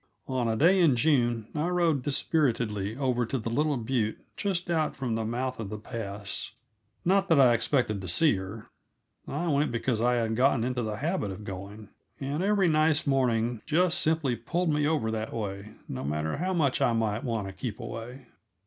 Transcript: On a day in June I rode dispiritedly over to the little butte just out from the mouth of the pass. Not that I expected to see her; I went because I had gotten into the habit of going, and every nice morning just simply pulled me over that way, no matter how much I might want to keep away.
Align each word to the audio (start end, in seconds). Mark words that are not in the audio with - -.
On 0.27 0.47
a 0.47 0.55
day 0.55 0.79
in 0.79 0.95
June 0.95 1.47
I 1.53 1.67
rode 1.67 2.01
dispiritedly 2.01 2.97
over 2.97 3.23
to 3.23 3.37
the 3.37 3.51
little 3.51 3.77
butte 3.77 4.17
just 4.35 4.67
out 4.71 4.95
from 4.95 5.13
the 5.13 5.23
mouth 5.23 5.59
of 5.59 5.69
the 5.69 5.77
pass. 5.77 6.53
Not 7.05 7.27
that 7.29 7.39
I 7.39 7.53
expected 7.53 8.01
to 8.01 8.07
see 8.07 8.35
her; 8.37 8.67
I 9.27 9.45
went 9.49 9.71
because 9.71 10.01
I 10.01 10.15
had 10.15 10.35
gotten 10.35 10.63
into 10.63 10.81
the 10.81 10.95
habit 10.97 11.29
of 11.29 11.43
going, 11.43 11.89
and 12.19 12.41
every 12.41 12.67
nice 12.67 13.05
morning 13.05 13.61
just 13.67 13.99
simply 13.99 14.35
pulled 14.35 14.69
me 14.71 14.87
over 14.87 15.11
that 15.11 15.31
way, 15.33 15.75
no 15.87 16.03
matter 16.03 16.37
how 16.37 16.51
much 16.55 16.81
I 16.81 16.93
might 16.93 17.23
want 17.23 17.45
to 17.45 17.53
keep 17.53 17.79
away. 17.79 18.25